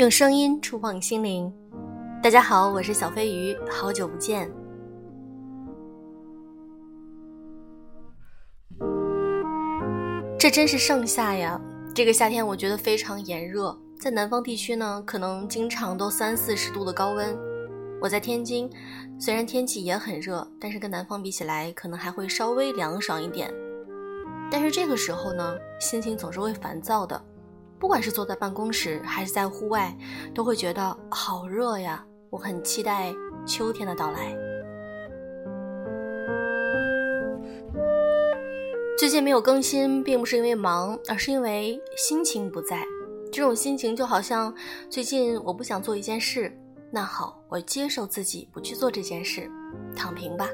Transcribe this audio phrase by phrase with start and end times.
[0.00, 1.52] 用声音触碰心灵。
[2.22, 4.50] 大家好，我是小飞鱼，好久不见。
[10.38, 11.60] 这真是盛夏呀！
[11.94, 17.38] 这个夏天我觉得非常炎热，在南方地区呢，可能经常都三四十度的高温。
[18.00, 18.70] 我在天津，
[19.18, 23.52] 虽然天气也很热，但是跟南方比起来，可能还会稍微凉爽一点。
[24.50, 27.22] 但是这个时候呢，心情总是会烦躁的。
[27.80, 29.96] 不管是坐在办公室还是在户外，
[30.34, 32.04] 都会觉得好热呀。
[32.28, 33.10] 我很期待
[33.46, 34.36] 秋天的到来。
[38.98, 42.84] 最近没有更新，并不是因为忙，而是因为心情不在。
[43.32, 44.54] 这种心情就好像
[44.90, 46.54] 最近我不想做一件事，
[46.92, 49.50] 那好，我接受自己不去做这件事，
[49.96, 50.46] 躺平吧。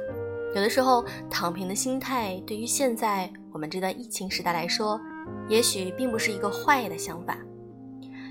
[0.55, 5.01] 有的时候，躺平的心态对于现在我们这段疫情时代来说。
[5.48, 7.37] 也许并不是一个坏的想法。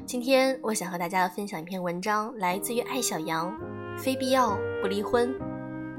[0.05, 3.55] 今天我想和大家分享一篇文章，来自于艾小羊，
[3.97, 5.33] 非必要不离婚。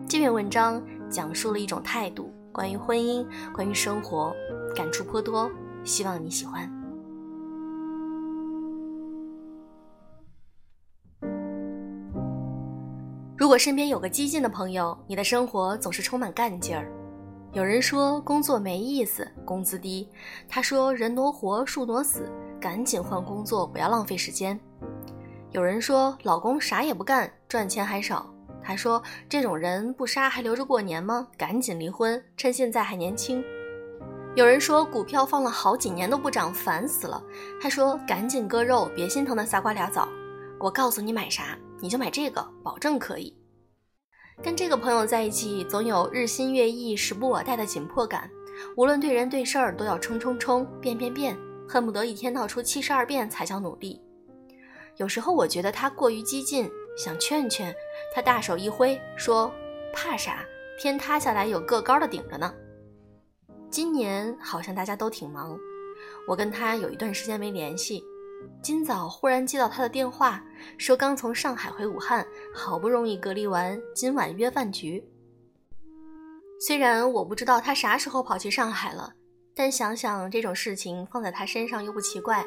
[0.09, 4.33] 这篇文章讲述了一种态度，关于婚姻，关于生活，
[4.75, 5.51] 感触颇多，
[5.85, 6.70] 希望你喜欢。
[13.37, 16.91] 如果身边有个激进的朋友，你的生活总是充满干劲儿。
[17.57, 20.07] 有人说工作没意思，工资低。
[20.47, 24.61] 他说人挪活，树挪死，赶紧换工作，不要浪费时间。
[25.53, 28.27] 有人说老公啥也不干，赚钱还少。
[28.63, 31.29] 他说这种人不杀还留着过年吗？
[31.39, 33.43] 赶紧离婚，趁现在还年轻。
[34.35, 37.25] 有人说股票放了好几年都不涨，烦死了。
[37.59, 40.07] 他说赶紧割肉，别心疼那仨瓜俩枣。
[40.61, 43.35] 我告诉你买啥，你就买这个，保证可以。
[44.42, 48.31] 跟这个朋友在一起，总有日新月异、时不我待的紧迫感。
[48.77, 51.37] 无论对人对事儿，都要冲冲冲、变变变，
[51.69, 54.01] 恨不得一天闹出七十二变才叫努力。
[54.97, 57.74] 有时候我觉得他过于激进，想劝劝
[58.14, 59.52] 他，大手一挥说
[59.92, 60.45] ：“怕啥？
[60.79, 62.53] 天塌下来有个高的顶着呢。”
[63.70, 65.58] 今年好像大家都挺忙，
[66.29, 68.03] 我跟他有一段时间没联系。
[68.63, 70.42] 今早忽然接到他的电话，
[70.77, 75.02] 说刚从上海回武汉，好不容易隔离完，今晚约饭局。
[76.58, 79.13] 虽然我不知道他啥时候跑去上海了，
[79.55, 82.45] 但想想这种事情放在他身上又不奇怪。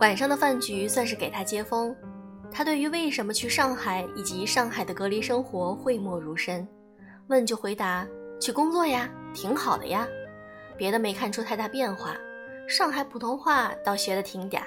[0.00, 1.94] 晚上的饭局算是给他接风，
[2.50, 6.66] 他对于为什么去上海以及上海的隔离生活讳莫如深，
[7.26, 8.06] 问就回答
[8.40, 10.06] 去工作呀，挺好的呀，
[10.76, 12.16] 别的没看出太大变化。
[12.68, 14.60] 上海普通话倒学的挺嗲。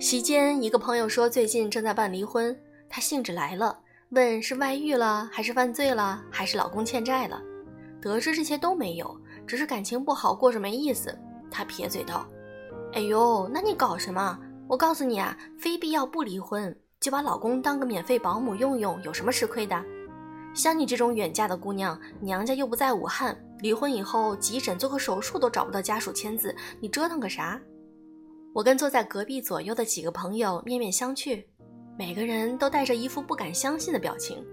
[0.00, 2.58] 席间，一个朋友说最近正在办离婚，
[2.88, 7.42] 他兴致来了，问是外遇了，还是犯罪了，还是老公欠债了？
[8.00, 9.14] 得知这些都没有，
[9.46, 11.14] 只是感情不好，过着没意思。
[11.50, 12.26] 他撇嘴道
[12.94, 14.38] ：“哎呦，那你搞什么？
[14.66, 19.78] 我告诉你啊，非必要不离婚，就把老公当个免费保姆用用，有什么吃亏的？”
[20.54, 27.60] 像你这种远嫁的姑娘，娘家又不在武汉，离婚以后急诊做个手术都找不到家属签字，你折腾个啥？
[28.54, 31.44] 我跟坐在隔壁左右的几个朋友面面相觑，
[31.98, 34.46] 每个人都带着一副不敢相信的表情。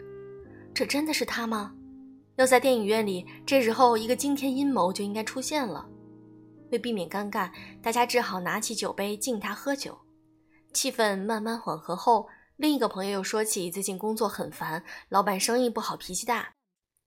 [0.73, 1.71] 这真的是他吗？
[2.37, 5.87] 要在电影院里，这时候一个惊天阴谋就应该出现了。
[6.71, 9.95] 为避免尴尬，大家只好拿起酒杯敬他喝酒。
[10.73, 12.27] 气氛慢慢缓和后。
[12.61, 16.47] 另一个朋友又说起最近工作很烦，老板生意不好，脾气大，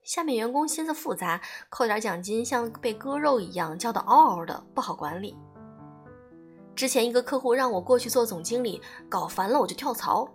[0.03, 5.37] 下面员工心思复杂，扣点奖金像被割肉一样，叫的嗷嗷的，不好管理。
[6.75, 10.28] 之前一个客户让我过去做总经理，搞烦了我就跳槽。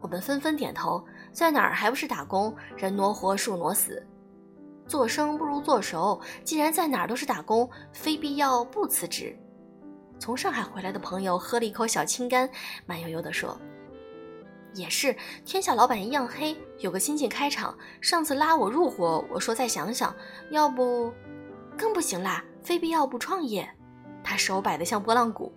[0.00, 4.00] 我们纷纷点头，在哪儿还不是打工，人挪活，树挪死，
[4.86, 6.20] 做生不如做熟。
[6.44, 9.36] 既然在哪儿都是打工，非必要不辞职。
[10.20, 12.48] 从上海回来的朋友喝了一口小青柑，
[12.86, 13.60] 慢悠悠地说。
[14.74, 15.14] 也是，
[15.44, 16.56] 天下老板一样黑。
[16.78, 20.14] 有个新晋开场，上次拉我入伙，我说再想想，
[20.50, 21.12] 要不，
[21.76, 23.68] 更不行啦，非必要不创业。
[24.22, 25.52] 他手摆得像拨浪鼓。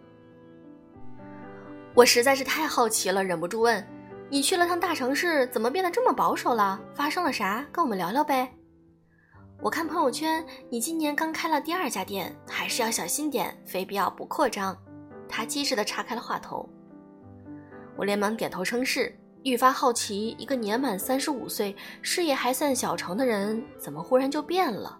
[1.93, 3.85] 我实在是太好奇了，忍不住问
[4.29, 6.79] ：“你去了趟大城市，怎么变得这么保守了？
[6.95, 7.65] 发生了啥？
[7.71, 8.51] 跟我们聊聊呗。”
[9.61, 14.75] 我看朋友圈，你今年刚开了第二家店，还是要小心点，非必要不扩张。
[15.29, 16.67] 他机智地岔开了话头。
[17.95, 24.99] 我连忙点头称是，愈发好奇，一个年满三十五岁、事业还算小成的人，怎么忽然就变了？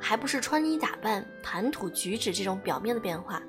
[0.00, 3.42] 还不是穿衣打扮、谈吐举止这种表面的变化，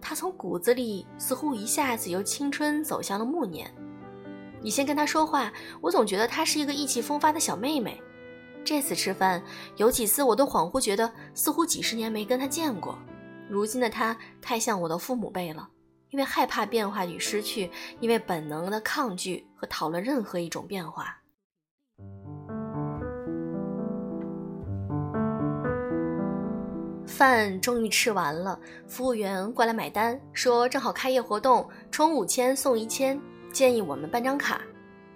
[0.00, 3.68] 他从骨子里似乎一下子由青春走向了暮年。
[4.62, 8.00] 以前跟他说话，我总觉得她是一个意气风发的小妹妹，
[8.64, 9.42] 这次吃饭
[9.76, 12.98] 有几次我都恍惚觉得似乎几十年没跟他见过。
[13.48, 15.68] 如今的他太像我的父母辈了，
[16.10, 17.70] 因为害怕变化与失去，
[18.00, 21.18] 因为本能的抗拒和讨论任何一种变化。
[27.06, 33.20] 饭终于吃完了，服务员过来买单，说正好开业活动，充五千送一千，
[33.50, 34.60] 建议我们办张卡。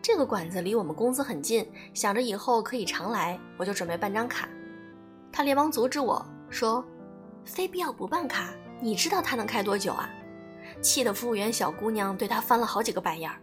[0.01, 4.49] 这个馆子离我们公司很近，想着以后可以常来，我就准备办张卡。
[5.31, 6.85] 他连忙阻止我说
[7.45, 10.11] ：“非必要不办卡，你知道他能开多久啊？”
[10.83, 13.39] 气得服务员小姑娘对他翻了好几个白眼儿。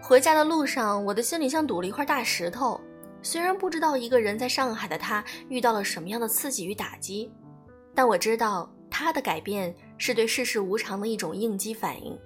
[0.00, 2.80] 回家的路上，我的心里像堵了一块大石头。
[3.22, 7.30] 虽然不知道一个人在上海的他遇到了什么样的刺激与打击，
[7.94, 12.18] 但我知道他的改变是对世事无常的一种应激反应。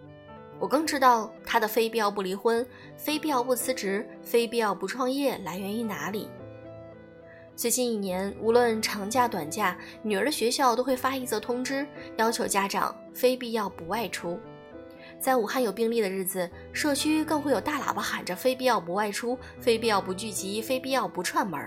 [0.58, 2.66] 我更知道他的非必要不离婚、
[2.96, 6.30] 非必要不辞职、非必要不创业来源于哪里。
[7.56, 11.86] 最近一年，无论长假短假，女儿的学校都会发一则通知，
[12.18, 14.38] 要求家长非必要不外出。
[15.18, 21.58] 在武汉有病例的日子，社区更会有大喇叭喊着“非必要不外出，非必要不聚集，非必要不串门”。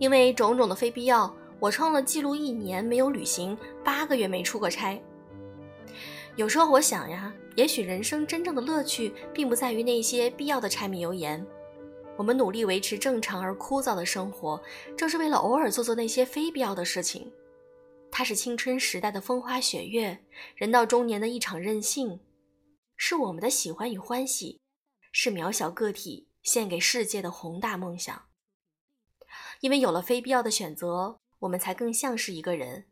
[0.00, 1.30] 因为种种的非必要，
[1.60, 3.54] 我创了记录：一年没有旅行，
[3.84, 4.98] 八个月没出过差。
[6.34, 11.46] 有时候我想呀，也许人生真正的乐趣，并不在于那些必要的柴米油盐。
[12.16, 14.60] 我们努力维持正常而枯燥的生活，
[14.96, 17.30] 正是为了偶尔做做那些非必要的事情。
[18.10, 20.24] 它是青春时代的风花雪月，
[20.54, 22.20] 人到中年的一场任性。
[22.96, 24.58] 是我们的喜欢与欢喜，
[25.12, 28.22] 是渺小个体献给世界的宏大梦想。
[29.60, 32.86] 因为有了非必要的选择，我们才更像是一个人，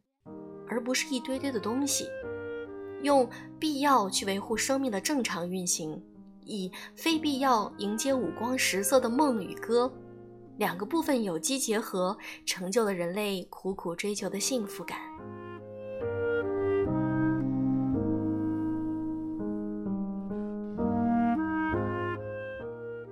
[0.68, 2.06] 而不是一堆堆的东西。
[3.02, 3.28] 用
[3.58, 6.02] 必要去维护生命的正常运行，
[6.44, 9.92] 以非必要迎接五光十色的梦与歌。
[10.56, 14.98] 两个部分有机结合，成就了人类苦苦追求的幸福感。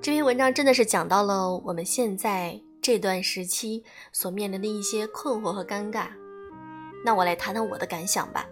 [0.01, 6.09] 这篇文章真的是讲到了我们现在这段时期所面临的一些困惑和尴尬。
[7.05, 8.45] 那我来谈谈我的感想吧。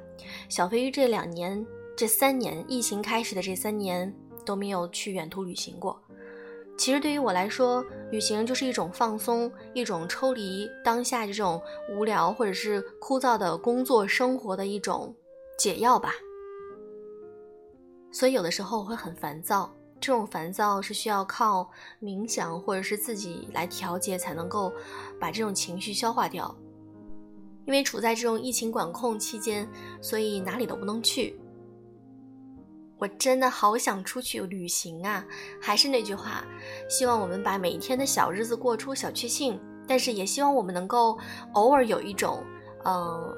[0.48, 1.64] 小飞鱼这两年、
[1.96, 4.12] 这三年，疫情开始的这三年
[4.44, 6.00] 都没有去远途旅行过。
[6.76, 11.60] 其实对于我来说，旅行就是一种放松，一种抽离当下这种
[11.90, 15.14] 无聊或者是枯燥的工作生活的一种
[15.58, 16.14] 解药吧。
[18.10, 19.70] 所以有的时候会很烦躁。
[20.00, 21.70] 这种烦躁是需要靠
[22.00, 24.72] 冥想或者是自己来调节才能够
[25.20, 26.56] 把这种情绪消化掉。
[27.66, 29.68] 因为处在这种疫情管控期间，
[30.00, 31.38] 所以哪里都不能去。
[33.00, 35.24] 我真的好想出去旅行啊！
[35.60, 36.44] 还是那句话，
[36.88, 39.58] 希望我们把每一天的小日子过出小确幸，
[39.88, 41.18] 但是也希望我们能够
[41.54, 42.44] 偶尔有一种
[42.84, 43.34] 嗯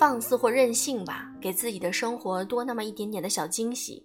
[0.00, 4.02] 放肆或任性吧，给自己的生活多那么一点点的小惊喜。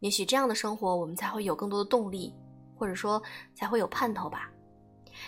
[0.00, 2.34] 也许这样的生活，我们才会有更多的动力，
[2.76, 3.22] 或者说
[3.54, 4.50] 才会有盼头吧。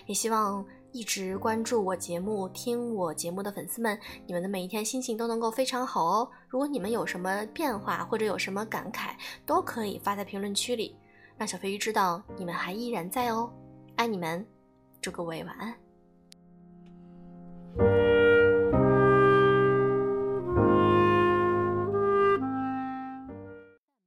[0.04, 0.62] 也希望
[0.92, 6.30] 一直关注我节目、听我节目的粉丝们，你们的每一天心情都能够非常好哦。
[6.48, 9.10] 如果你们有什么变化或者有什么感慨，
[9.44, 10.96] 都可以发在评论区里，
[11.36, 13.52] 让小飞鱼知道你们还依然在哦。
[13.96, 14.46] 爱你们，
[15.00, 15.74] 祝各位晚安。